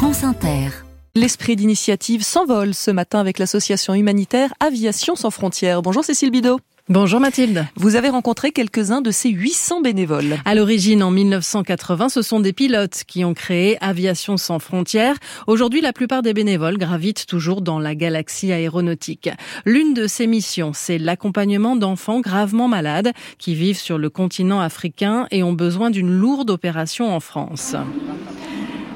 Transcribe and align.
France 0.00 0.24
Inter. 0.24 0.70
L'esprit 1.14 1.56
d'initiative 1.56 2.22
s'envole 2.22 2.72
ce 2.72 2.90
matin 2.90 3.20
avec 3.20 3.38
l'association 3.38 3.92
humanitaire 3.92 4.50
Aviation 4.58 5.14
sans 5.14 5.30
frontières. 5.30 5.82
Bonjour 5.82 6.02
Cécile 6.02 6.30
Bidot. 6.30 6.58
Bonjour 6.88 7.20
Mathilde. 7.20 7.66
Vous 7.76 7.96
avez 7.96 8.08
rencontré 8.08 8.50
quelques-uns 8.50 9.02
de 9.02 9.10
ces 9.10 9.28
800 9.28 9.82
bénévoles. 9.82 10.38
À 10.46 10.54
l'origine, 10.54 11.02
en 11.02 11.10
1980, 11.10 12.08
ce 12.08 12.22
sont 12.22 12.40
des 12.40 12.54
pilotes 12.54 13.02
qui 13.06 13.26
ont 13.26 13.34
créé 13.34 13.76
Aviation 13.84 14.38
sans 14.38 14.58
frontières. 14.58 15.16
Aujourd'hui, 15.46 15.82
la 15.82 15.92
plupart 15.92 16.22
des 16.22 16.32
bénévoles 16.32 16.78
gravitent 16.78 17.26
toujours 17.26 17.60
dans 17.60 17.78
la 17.78 17.94
galaxie 17.94 18.52
aéronautique. 18.52 19.28
L'une 19.66 19.92
de 19.92 20.06
ces 20.06 20.26
missions, 20.26 20.72
c'est 20.72 20.96
l'accompagnement 20.96 21.76
d'enfants 21.76 22.20
gravement 22.20 22.68
malades 22.68 23.12
qui 23.36 23.54
vivent 23.54 23.76
sur 23.78 23.98
le 23.98 24.08
continent 24.08 24.62
africain 24.62 25.26
et 25.30 25.42
ont 25.42 25.52
besoin 25.52 25.90
d'une 25.90 26.10
lourde 26.10 26.48
opération 26.48 27.14
en 27.14 27.20
France. 27.20 27.76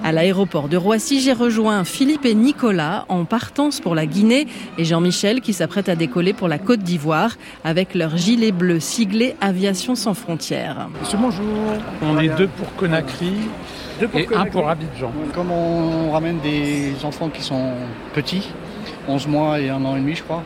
À 0.04 0.12
l'aéroport 0.12 0.68
de 0.68 0.76
Roissy, 0.76 1.22
j'ai 1.22 1.32
rejoint 1.32 1.82
Philippe 1.82 2.26
et 2.26 2.34
Nicolas 2.34 3.06
en 3.08 3.24
partance 3.24 3.80
pour 3.80 3.94
la 3.94 4.04
Guinée 4.04 4.46
et 4.76 4.84
Jean-Michel 4.84 5.40
qui 5.40 5.54
s'apprête 5.54 5.88
à 5.88 5.96
décoller 5.96 6.34
pour 6.34 6.46
la 6.46 6.58
Côte 6.58 6.80
d'Ivoire 6.80 7.30
avec 7.64 7.94
leur 7.94 8.14
gilet 8.14 8.52
bleu 8.52 8.80
siglé 8.80 9.34
Aviation 9.40 9.94
sans 9.94 10.12
frontières. 10.12 10.88
Monsieur, 11.00 11.16
bonjour. 11.18 11.46
On 12.02 12.18
est 12.18 12.28
deux 12.28 12.48
pour 12.48 12.70
Conakry. 12.74 13.32
et 14.14 14.28
un 14.36 14.44
pour 14.44 14.68
Abidjan. 14.68 15.10
Comme 15.34 15.50
on 15.50 16.12
ramène 16.12 16.38
des 16.40 16.92
enfants 17.02 17.30
qui 17.30 17.40
sont 17.42 17.70
petits, 18.12 18.50
11 19.08 19.26
mois 19.26 19.58
et 19.58 19.70
un 19.70 19.82
an 19.86 19.96
et 19.96 20.00
demi 20.00 20.16
je 20.16 20.22
crois, 20.22 20.42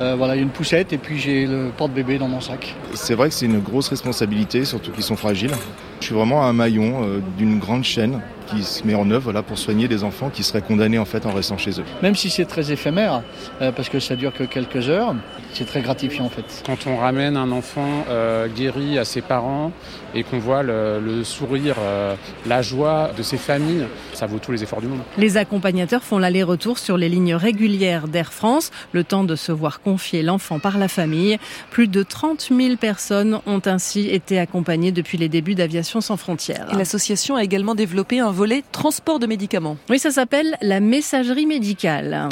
euh, 0.00 0.16
voilà, 0.18 0.34
il 0.34 0.38
y 0.38 0.40
a 0.40 0.42
une 0.42 0.50
poussette 0.50 0.92
et 0.92 0.98
puis 0.98 1.20
j'ai 1.20 1.46
le 1.46 1.70
porte-bébé 1.76 2.18
dans 2.18 2.26
mon 2.26 2.40
sac. 2.40 2.74
C'est 2.94 3.14
vrai 3.14 3.28
que 3.28 3.34
c'est 3.36 3.46
une 3.46 3.60
grosse 3.60 3.88
responsabilité, 3.88 4.64
surtout 4.64 4.90
qu'ils 4.90 5.04
sont 5.04 5.16
fragiles. 5.16 5.54
Je 6.00 6.06
suis 6.06 6.14
vraiment 6.14 6.42
un 6.44 6.52
maillon 6.52 7.04
euh, 7.04 7.20
d'une 7.38 7.60
grande 7.60 7.84
chaîne 7.84 8.20
qui 8.46 8.62
se 8.62 8.84
met 8.84 8.94
en 8.94 9.10
œuvre 9.10 9.32
là, 9.32 9.42
pour 9.42 9.58
soigner 9.58 9.88
des 9.88 10.04
enfants 10.04 10.30
qui 10.30 10.42
seraient 10.42 10.62
condamnés 10.62 10.98
en 10.98 11.04
fait 11.04 11.26
en 11.26 11.32
restant 11.32 11.58
chez 11.58 11.80
eux. 11.80 11.84
Même 12.02 12.14
si 12.14 12.30
c'est 12.30 12.44
très 12.44 12.72
éphémère, 12.72 13.22
euh, 13.60 13.72
parce 13.72 13.88
que 13.88 14.00
ça 14.00 14.16
dure 14.16 14.32
que 14.32 14.44
quelques 14.44 14.88
heures, 14.88 15.14
c'est 15.52 15.66
très 15.66 15.82
gratifiant 15.82 16.26
en 16.26 16.28
fait. 16.28 16.62
Quand 16.64 16.86
on 16.86 16.96
ramène 16.96 17.36
un 17.36 17.50
enfant 17.50 18.04
euh, 18.08 18.48
guéri 18.48 18.98
à 18.98 19.04
ses 19.04 19.22
parents 19.22 19.72
et 20.14 20.22
qu'on 20.22 20.38
voit 20.38 20.62
le, 20.62 21.00
le 21.00 21.24
sourire, 21.24 21.76
euh, 21.78 22.14
la 22.46 22.62
joie 22.62 23.10
de 23.16 23.22
ses 23.22 23.36
familles, 23.36 23.86
ça 24.12 24.26
vaut 24.26 24.38
tous 24.38 24.52
les 24.52 24.62
efforts 24.62 24.80
du 24.80 24.86
monde. 24.86 25.00
Les 25.18 25.36
accompagnateurs 25.36 26.02
font 26.02 26.18
l'aller-retour 26.18 26.78
sur 26.78 26.96
les 26.96 27.08
lignes 27.08 27.34
régulières 27.34 28.08
d'Air 28.08 28.32
France, 28.32 28.70
le 28.92 29.04
temps 29.04 29.24
de 29.24 29.36
se 29.36 29.52
voir 29.52 29.80
confier 29.80 30.22
l'enfant 30.22 30.58
par 30.58 30.78
la 30.78 30.88
famille. 30.88 31.38
Plus 31.70 31.88
de 31.88 32.02
30 32.02 32.50
000 32.56 32.76
personnes 32.76 33.40
ont 33.46 33.62
ainsi 33.66 34.08
été 34.08 34.38
accompagnées 34.38 34.92
depuis 34.92 35.18
les 35.18 35.28
débuts 35.28 35.54
d'Aviation 35.54 36.00
sans 36.00 36.16
frontières. 36.16 36.68
L'association 36.76 37.36
a 37.36 37.44
également 37.44 37.74
développé 37.74 38.20
un 38.20 38.30
volet 38.36 38.62
transport 38.70 39.18
de 39.18 39.26
médicaments. 39.26 39.78
Oui, 39.88 39.98
ça 39.98 40.10
s'appelle 40.10 40.56
la 40.60 40.80
messagerie 40.80 41.46
médicale. 41.46 42.28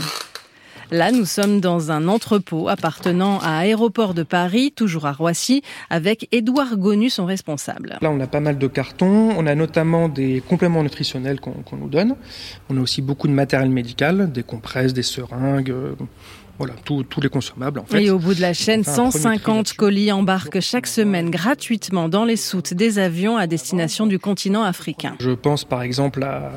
Là, 0.91 1.11
nous 1.11 1.24
sommes 1.24 1.61
dans 1.61 1.91
un 1.91 2.08
entrepôt 2.08 2.69
appartenant 2.69 3.38
à 3.41 3.56
Aéroport 3.61 4.12
de 4.12 4.22
Paris, 4.22 4.70
toujours 4.70 5.06
à 5.06 5.12
Roissy, 5.12 5.62
avec 5.88 6.28
Édouard 6.30 6.77
Gonu, 6.77 7.08
son 7.08 7.24
responsable. 7.24 7.98
Là, 8.02 8.11
on 8.11 8.20
a 8.20 8.27
pas 8.27 8.41
mal 8.41 8.58
de 8.58 8.66
cartons. 8.66 9.30
On 9.36 9.46
a 9.46 9.55
notamment 9.55 10.11
des 10.11 10.42
compléments 10.46 10.83
nutritionnels 10.83 11.41
qu'on 11.41 11.52
qu 11.52 11.74
nous 11.74 11.88
donne. 11.88 12.16
On 12.68 12.77
a 12.77 12.80
aussi 12.80 13.00
beaucoup 13.00 13.27
de 13.27 13.33
matériel 13.33 13.70
médical, 13.70 14.30
des 14.30 14.42
compresses, 14.42 14.92
des 14.92 15.02
seringues. 15.02 15.74
Voilà, 16.58 16.74
tous 16.84 17.20
les 17.20 17.28
consommables. 17.28 17.80
En 17.80 17.84
fait. 17.84 18.02
Et 18.02 18.10
au 18.10 18.19
bout 18.19 18.34
de 18.34 18.41
la 18.41 18.52
chaîne, 18.52 18.84
150 18.84 19.72
colis 19.74 20.12
embarquent 20.12 20.61
chaque 20.61 20.86
semaine 20.86 21.30
gratuitement 21.30 22.08
dans 22.08 22.24
les 22.24 22.36
soutes 22.36 22.74
des 22.74 22.98
avions 22.98 23.36
à 23.36 23.46
destination 23.46 24.06
du 24.06 24.19
continent 24.19 24.62
africain. 24.62 25.16
Je 25.19 25.30
pense 25.30 25.64
par 25.64 25.83
exemple 25.83 26.22
à 26.22 26.52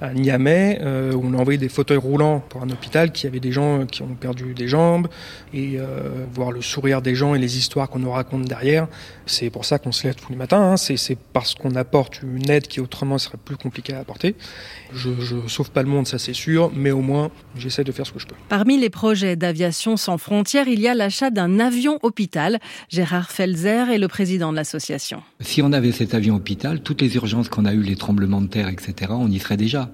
à 0.00 0.12
Niamey, 0.12 0.78
euh, 0.82 1.12
où 1.14 1.22
on 1.24 1.34
a 1.34 1.38
envoyé 1.38 1.58
des 1.58 1.68
fauteuils 1.68 1.96
roulants 1.96 2.40
pour 2.40 2.62
un 2.62 2.70
hôpital 2.70 3.12
qui 3.12 3.26
avait 3.26 3.40
des 3.40 3.52
gens 3.52 3.86
qui 3.86 4.02
ont 4.02 4.14
perdu 4.14 4.54
des 4.54 4.68
jambes, 4.68 5.08
et 5.54 5.74
euh, 5.78 6.26
voir 6.34 6.52
le 6.52 6.60
sourire 6.60 7.00
des 7.00 7.14
gens 7.14 7.34
et 7.34 7.38
les 7.38 7.56
histoires 7.56 7.88
qu'on 7.88 8.00
nous 8.00 8.10
raconte 8.10 8.44
derrière. 8.44 8.88
C'est 9.26 9.50
pour 9.50 9.64
ça 9.64 9.78
qu'on 9.78 9.92
se 9.92 10.06
lève 10.06 10.14
tous 10.14 10.30
les 10.30 10.36
matins, 10.36 10.72
hein. 10.72 10.76
c'est 10.76 11.18
parce 11.32 11.54
qu'on 11.54 11.74
apporte 11.76 12.22
une 12.22 12.48
aide 12.50 12.66
qui 12.66 12.80
autrement 12.80 13.18
serait 13.18 13.38
plus 13.42 13.56
compliquée 13.56 13.94
à 13.94 14.00
apporter. 14.00 14.34
Je, 14.92 15.10
je 15.20 15.36
sauve 15.48 15.70
pas 15.70 15.82
le 15.82 15.88
monde, 15.88 16.06
ça 16.06 16.18
c'est 16.18 16.34
sûr, 16.34 16.70
mais 16.74 16.90
au 16.90 17.00
moins 17.00 17.30
j'essaie 17.56 17.84
de 17.84 17.92
faire 17.92 18.06
ce 18.06 18.12
que 18.12 18.18
je 18.18 18.26
peux. 18.26 18.36
Parmi 18.48 18.78
les 18.78 18.90
projets 18.90 19.35
d'aviation 19.36 19.96
sans 19.96 20.18
frontières, 20.18 20.68
il 20.68 20.80
y 20.80 20.88
a 20.88 20.94
l'achat 20.94 21.30
d'un 21.30 21.60
avion 21.60 21.98
hôpital. 22.02 22.58
Gérard 22.88 23.30
Felzer 23.30 23.90
est 23.90 23.98
le 23.98 24.08
président 24.08 24.50
de 24.50 24.56
l'association. 24.56 25.22
Si 25.40 25.62
on 25.62 25.72
avait 25.72 25.92
cet 25.92 26.14
avion 26.14 26.36
hôpital, 26.36 26.80
toutes 26.80 27.00
les 27.02 27.14
urgences 27.16 27.48
qu'on 27.48 27.64
a 27.64 27.74
eues, 27.74 27.82
les 27.82 27.96
tremblements 27.96 28.40
de 28.40 28.48
terre, 28.48 28.68
etc., 28.68 29.12
on 29.14 29.30
y 29.30 29.38
serait 29.38 29.56
déjà. 29.56 29.90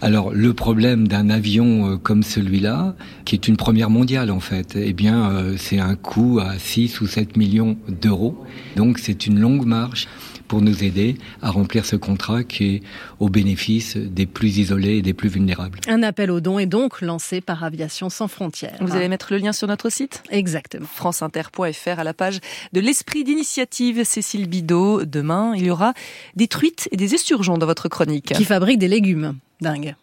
Alors 0.00 0.32
le 0.32 0.54
problème 0.54 1.08
d'un 1.08 1.30
avion 1.30 1.92
euh, 1.92 1.96
comme 1.96 2.22
celui-là, 2.22 2.94
qui 3.24 3.34
est 3.34 3.48
une 3.48 3.56
première 3.56 3.90
mondiale 3.90 4.30
en 4.30 4.40
fait, 4.40 4.76
eh 4.76 4.92
bien 4.92 5.30
euh, 5.30 5.54
c'est 5.56 5.78
un 5.78 5.94
coût 5.94 6.40
à 6.40 6.58
6 6.58 7.00
ou 7.00 7.06
7 7.06 7.36
millions 7.36 7.76
d'euros. 7.88 8.36
Donc 8.76 8.98
c'est 8.98 9.26
une 9.26 9.38
longue 9.38 9.66
marche 9.66 10.08
pour 10.46 10.62
nous 10.62 10.84
aider 10.84 11.16
à 11.42 11.50
remplir 11.50 11.84
ce 11.84 11.96
contrat 11.96 12.44
qui 12.44 12.76
est 12.76 12.82
au 13.18 13.28
bénéfice 13.28 13.96
des 13.96 14.26
plus 14.26 14.58
isolés 14.58 14.96
et 14.96 15.02
des 15.02 15.14
plus 15.14 15.28
vulnérables. 15.28 15.80
Un 15.88 16.02
appel 16.02 16.30
aux 16.30 16.40
dons 16.40 16.58
est 16.58 16.66
donc 16.66 17.00
lancé 17.00 17.40
par 17.40 17.64
Aviation 17.64 18.10
sans 18.10 18.28
frontières. 18.28 18.78
Vous 18.86 18.96
allez 18.96 19.08
mettre 19.08 19.32
le 19.32 19.38
lien 19.38 19.52
sur 19.52 19.68
notre 19.68 19.90
site 19.90 20.22
Exactement. 20.30 20.86
franceinter.fr 20.86 21.98
à 21.98 22.04
la 22.04 22.14
page 22.14 22.40
de 22.72 22.80
l'esprit 22.80 23.24
d'initiative 23.24 24.04
Cécile 24.04 24.48
Bidot. 24.48 25.04
Demain, 25.04 25.54
il 25.56 25.66
y 25.66 25.70
aura 25.70 25.92
des 26.34 26.48
truites 26.48 26.88
et 26.92 26.96
des 26.96 27.14
esturgeons 27.14 27.58
dans 27.58 27.66
votre 27.66 27.88
chronique. 27.88 28.32
Qui 28.34 28.44
fabrique 28.44 28.78
des 28.78 28.88
légumes. 28.88 29.38
Dingue. 29.60 29.94